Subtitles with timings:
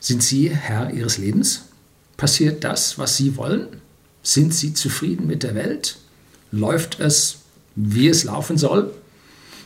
[0.00, 1.66] Sind Sie Herr Ihres Lebens?
[2.16, 3.68] Passiert das, was Sie wollen?
[4.22, 5.98] Sind Sie zufrieden mit der Welt?
[6.50, 7.40] Läuft es,
[7.76, 8.92] wie es laufen soll?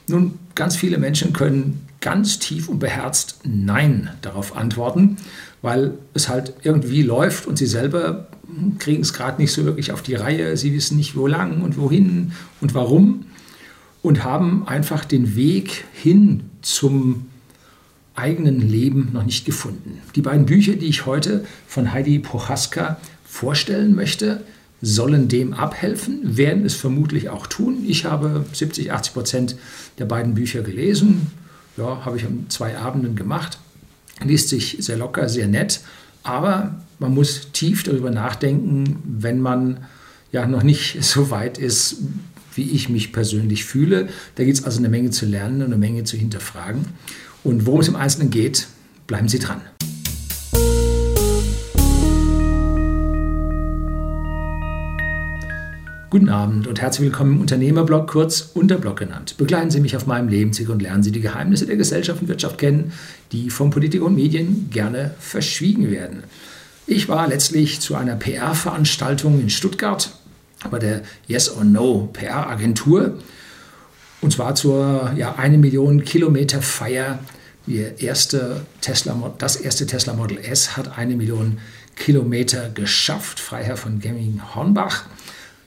[0.06, 5.16] Nun, ganz viele Menschen können ganz tief und beherzt Nein darauf antworten,
[5.62, 8.28] weil es halt irgendwie läuft und sie selber
[8.78, 10.56] kriegen es gerade nicht so wirklich auf die Reihe.
[10.58, 13.24] Sie wissen nicht, wo lang und wohin und warum
[14.03, 17.27] und haben einfach den Weg hin zum
[18.15, 20.01] eigenen Leben noch nicht gefunden.
[20.14, 24.42] Die beiden Bücher, die ich heute von Heidi Prochaska vorstellen möchte,
[24.80, 27.84] sollen dem abhelfen, werden es vermutlich auch tun.
[27.87, 29.56] Ich habe 70, 80 Prozent
[29.98, 31.28] der beiden Bücher gelesen.
[31.77, 33.59] Ja, habe ich an zwei Abenden gemacht.
[34.23, 35.80] Liest sich sehr locker, sehr nett.
[36.23, 39.78] Aber man muss tief darüber nachdenken, wenn man
[40.30, 41.96] ja noch nicht so weit ist,
[42.54, 44.09] wie ich mich persönlich fühle.
[44.37, 46.84] Da gibt es also eine Menge zu lernen und eine Menge zu hinterfragen.
[47.44, 48.68] Und worum es im Einzelnen geht,
[49.06, 49.60] bleiben Sie dran.
[56.09, 59.36] Guten Abend und herzlich willkommen im Unternehmerblog, kurz Unterblog genannt.
[59.36, 62.56] Begleiten Sie mich auf meinem Lebensweg und lernen Sie die Geheimnisse der Gesellschaft und Wirtschaft
[62.56, 62.92] kennen,
[63.32, 66.23] die von Politik und Medien gerne verschwiegen werden.
[66.86, 70.17] Ich war letztlich zu einer PR-Veranstaltung in Stuttgart
[70.70, 73.19] bei der Yes or No PR-Agentur
[74.25, 77.19] und zwar zur ja, 1 Million Kilometer Feier.
[77.67, 81.59] Erste Tesla, das erste Tesla Model S hat eine Million
[81.97, 83.41] Kilometer geschafft.
[83.41, 85.05] Freiherr von Gemming Hornbach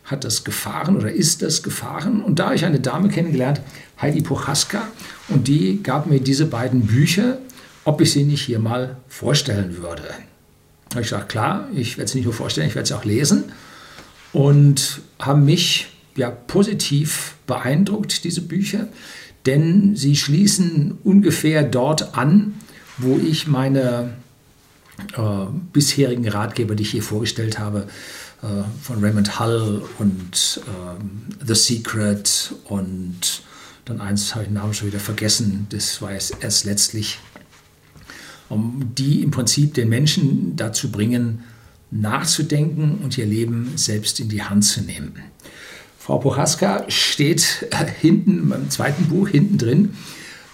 [0.04, 2.24] hat das gefahren oder ist das gefahren.
[2.24, 3.62] Und da habe ich eine Dame kennengelernt,
[4.02, 4.88] Heidi Prochaska,
[5.28, 7.40] und die gab mir diese beiden Bücher,
[7.84, 10.04] ob ich sie nicht hier mal vorstellen würde.
[10.90, 13.46] Da ich gesagt, klar, ich werde sie nicht nur vorstellen, ich werde sie auch lesen.
[14.34, 18.88] Und haben mich ja positiv beeindruckt, diese Bücher,
[19.48, 22.54] denn sie schließen ungefähr dort an,
[22.98, 24.14] wo ich meine
[25.16, 27.88] äh, bisherigen Ratgeber, die ich hier vorgestellt habe,
[28.42, 33.42] äh, von Raymond Hull und äh, The Secret und
[33.86, 37.20] dann eins habe ich den Namen schon wieder vergessen, das war es erst letztlich,
[38.50, 41.44] um die im Prinzip den Menschen dazu bringen,
[41.90, 45.14] nachzudenken und ihr Leben selbst in die Hand zu nehmen.
[46.08, 49.96] Frau Pochaska steht äh, hinten beim zweiten Buch hinten drin,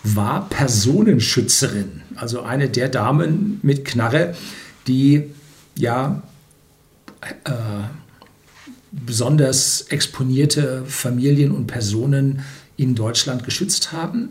[0.04, 4.34] war Personenschützerin, also eine der Damen mit Knarre,
[4.88, 5.26] die
[5.78, 6.24] ja
[7.46, 7.52] äh,
[8.92, 12.42] besonders exponierte Familien und Personen
[12.76, 14.30] in Deutschland geschützt haben.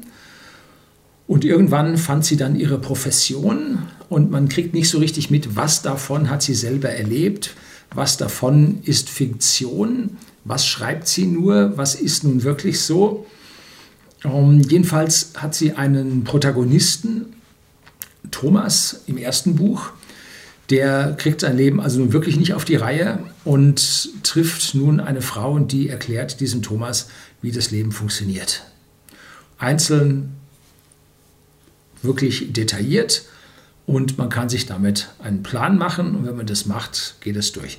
[1.29, 3.79] Und irgendwann fand sie dann ihre Profession
[4.09, 7.55] und man kriegt nicht so richtig mit, was davon hat sie selber erlebt,
[7.95, 13.27] was davon ist Fiktion, was schreibt sie nur, was ist nun wirklich so.
[14.25, 17.35] Ähm, jedenfalls hat sie einen Protagonisten,
[18.31, 19.91] Thomas, im ersten Buch,
[20.71, 25.21] der kriegt sein Leben also nun wirklich nicht auf die Reihe und trifft nun eine
[25.21, 27.09] Frau und die erklärt diesem Thomas,
[27.43, 28.65] wie das Leben funktioniert.
[29.59, 30.35] Einzeln,
[32.03, 33.27] wirklich detailliert
[33.87, 37.53] und man kann sich damit einen Plan machen und wenn man das macht, geht es
[37.53, 37.79] durch.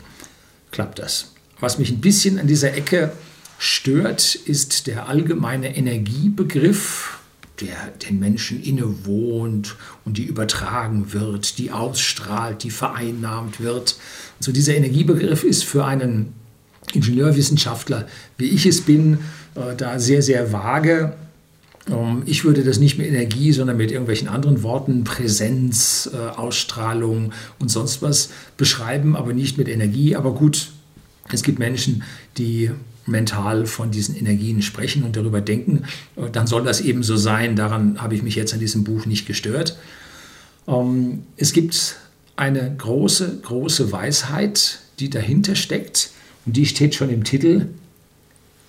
[0.71, 1.33] Klappt das.
[1.59, 3.11] Was mich ein bisschen an dieser Ecke
[3.57, 7.19] stört, ist der allgemeine Energiebegriff
[7.61, 7.75] der
[8.09, 9.75] den Menschen innewohnt
[10.05, 13.95] und die übertragen wird, die ausstrahlt, die vereinnahmt wird.
[14.39, 16.33] so dieser Energiebegriff ist für einen
[16.93, 19.19] Ingenieurwissenschaftler, wie ich es bin,
[19.55, 21.13] äh, da sehr, sehr vage.
[21.89, 27.31] Ähm, ich würde das nicht mit Energie, sondern mit irgendwelchen anderen Worten, Präsenz, äh, Ausstrahlung
[27.59, 30.15] und sonst was beschreiben, aber nicht mit Energie.
[30.15, 30.71] Aber gut,
[31.31, 32.03] es gibt Menschen,
[32.37, 32.71] die
[33.05, 35.83] mental von diesen Energien sprechen und darüber denken,
[36.31, 37.55] dann soll das eben so sein.
[37.55, 39.77] Daran habe ich mich jetzt an diesem Buch nicht gestört.
[40.67, 41.97] Ähm, es gibt
[42.35, 46.11] eine große, große Weisheit, die dahinter steckt
[46.45, 47.67] und die steht schon im Titel,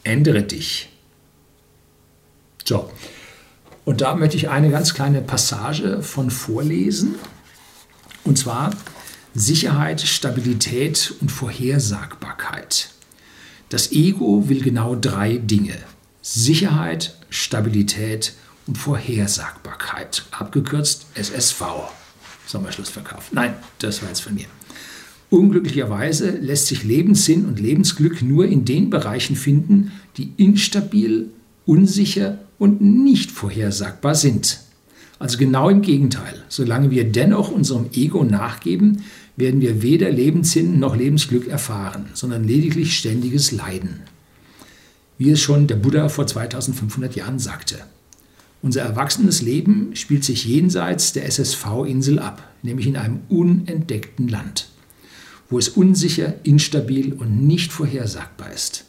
[0.03, 0.88] ändere dich.
[2.64, 2.91] So,
[3.84, 7.16] und da möchte ich eine ganz kleine Passage von vorlesen.
[8.25, 8.70] Und zwar
[9.36, 12.90] Sicherheit, Stabilität und Vorhersagbarkeit.
[13.69, 15.75] Das Ego will genau drei Dinge.
[16.22, 18.34] Sicherheit, Stabilität
[18.69, 20.25] und Vorhersagbarkeit.
[20.31, 21.62] Abgekürzt SSV.
[22.46, 23.32] Sommerschlussverkauf.
[23.32, 24.46] Nein, das war jetzt von mir.
[25.31, 31.30] Unglücklicherweise lässt sich Lebenssinn und Lebensglück nur in den Bereichen finden, die instabil,
[31.66, 34.60] unsicher und nicht vorhersagbar sind.
[35.25, 36.44] Also genau im Gegenteil.
[36.50, 39.05] Solange wir dennoch unserem Ego nachgeben,
[39.37, 44.03] werden wir weder Lebenssinn noch Lebensglück erfahren, sondern lediglich ständiges Leiden.
[45.17, 47.79] Wie es schon der Buddha vor 2500 Jahren sagte.
[48.61, 54.69] Unser erwachsenes Leben spielt sich jenseits der SSV-Insel ab, nämlich in einem unentdeckten Land,
[55.49, 58.85] wo es unsicher, instabil und nicht vorhersagbar ist.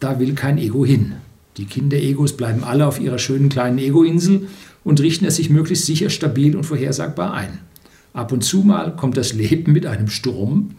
[0.00, 1.16] Da will kein Ego hin.
[1.58, 4.48] Die Kinderegos bleiben alle auf ihrer schönen kleinen Ego-Insel
[4.84, 7.58] und richten es sich möglichst sicher, stabil und vorhersagbar ein.
[8.12, 10.76] Ab und zu mal kommt das Leben mit einem Sturm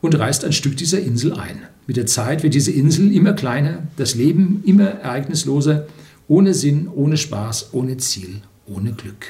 [0.00, 1.62] und reißt ein Stück dieser Insel ein.
[1.86, 5.88] Mit der Zeit wird diese Insel immer kleiner, das Leben immer ereignisloser,
[6.28, 9.26] ohne Sinn, ohne Spaß, ohne Ziel, ohne Glück.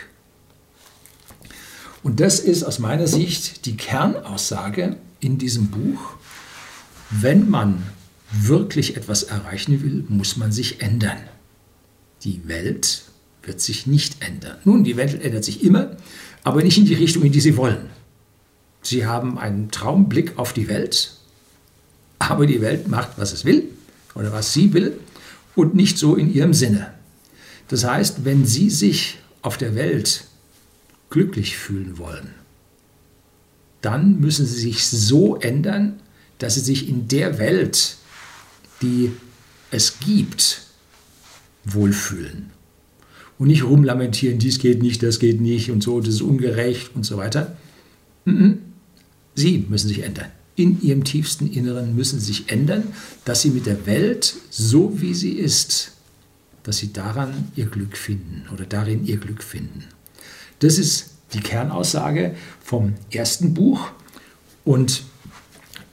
[2.02, 6.16] Und das ist aus meiner Sicht die Kernaussage in diesem Buch.
[7.10, 7.82] Wenn man
[8.32, 11.18] wirklich etwas erreichen will, muss man sich ändern.
[12.22, 13.04] Die Welt
[13.42, 14.58] wird sich nicht ändern.
[14.64, 15.96] Nun, die Welt ändert sich immer,
[16.44, 17.90] aber nicht in die Richtung, in die sie wollen.
[18.82, 21.16] Sie haben einen Traumblick auf die Welt,
[22.18, 23.64] aber die Welt macht, was es will
[24.14, 24.98] oder was sie will
[25.54, 26.92] und nicht so in ihrem Sinne.
[27.68, 30.24] Das heißt, wenn Sie sich auf der Welt
[31.08, 32.34] glücklich fühlen wollen,
[33.80, 36.00] dann müssen Sie sich so ändern,
[36.38, 37.96] dass Sie sich in der Welt,
[38.82, 39.12] die
[39.70, 40.62] es gibt,
[41.64, 42.50] wohlfühlen.
[43.40, 47.04] Und nicht rumlamentieren, dies geht nicht, das geht nicht und so, das ist ungerecht und
[47.04, 47.56] so weiter.
[49.34, 50.26] Sie müssen sich ändern.
[50.56, 52.82] In ihrem tiefsten Inneren müssen sie sich ändern,
[53.24, 55.92] dass sie mit der Welt, so wie sie ist,
[56.64, 59.84] dass sie daran ihr Glück finden oder darin ihr Glück finden.
[60.58, 63.90] Das ist die Kernaussage vom ersten Buch.
[64.66, 65.04] Und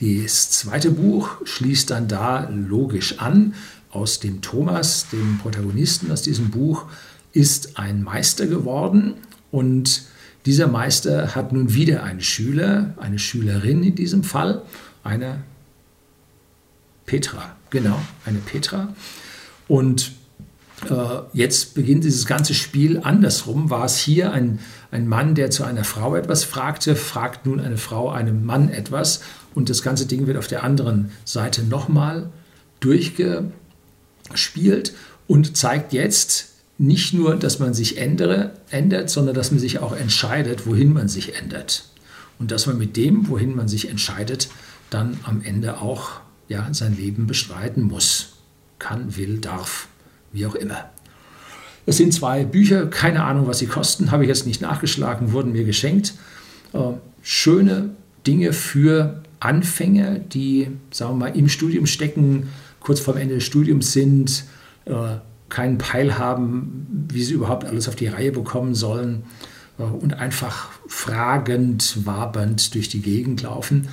[0.02, 3.54] das zweite Buch schließt dann da logisch an.
[3.90, 6.86] Aus dem Thomas, dem Protagonisten aus diesem Buch,
[7.38, 9.14] ist ein Meister geworden
[9.52, 10.08] und
[10.48, 14.64] dieser Meister hat nun wieder einen Schüler, eine Schülerin in diesem Fall,
[15.04, 15.44] eine
[17.06, 18.96] Petra, genau, eine Petra.
[19.68, 20.14] Und
[20.90, 20.96] äh,
[21.34, 23.70] jetzt beginnt dieses ganze Spiel andersrum.
[23.70, 24.58] War es hier ein,
[24.90, 29.22] ein Mann, der zu einer Frau etwas fragte, fragt nun eine Frau einem Mann etwas
[29.54, 32.32] und das ganze Ding wird auf der anderen Seite nochmal
[32.80, 33.52] durchgespielt
[35.28, 39.96] und zeigt jetzt, nicht nur, dass man sich ändere, ändert, sondern dass man sich auch
[39.96, 41.90] entscheidet, wohin man sich ändert.
[42.40, 44.50] Und dass man mit dem, wohin man sich entscheidet,
[44.90, 48.34] dann am Ende auch ja, sein Leben bestreiten muss.
[48.80, 49.88] Kann, will, darf,
[50.32, 50.90] wie auch immer.
[51.88, 55.54] Es sind zwei Bücher, keine Ahnung, was sie kosten, habe ich jetzt nicht nachgeschlagen, wurden
[55.54, 56.14] mir geschenkt.
[56.74, 56.80] Äh,
[57.24, 57.92] schöne
[58.28, 62.50] Dinge für Anfänger, die, sagen wir mal, im Studium stecken,
[62.82, 64.44] kurz vorm Ende des Studiums sind,
[64.86, 65.18] äh,
[65.50, 69.24] keinen Peil haben, wie sie überhaupt alles auf die Reihe bekommen sollen
[69.80, 73.88] äh, und einfach fragend, wabernd durch die Gegend laufen.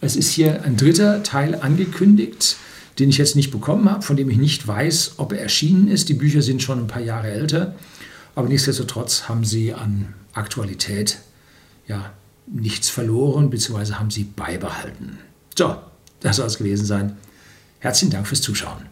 [0.00, 2.56] Es ist hier ein dritter Teil angekündigt,
[2.98, 6.08] den ich jetzt nicht bekommen habe, von dem ich nicht weiß, ob er erschienen ist.
[6.08, 7.74] Die Bücher sind schon ein paar Jahre älter,
[8.34, 11.18] aber nichtsdestotrotz haben sie an Aktualität
[11.86, 12.12] ja
[12.46, 15.18] nichts verloren, beziehungsweise haben sie beibehalten.
[15.56, 15.76] So,
[16.20, 17.16] das soll es gewesen sein.
[17.78, 18.86] Herzlichen Dank fürs Zuschauen.